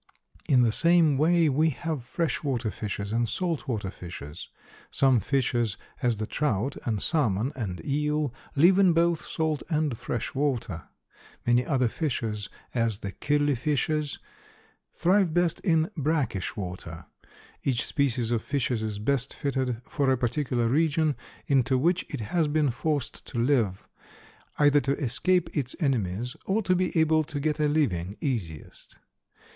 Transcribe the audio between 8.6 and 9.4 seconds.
in both